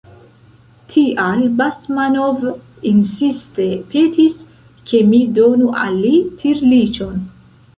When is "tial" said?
0.93-1.43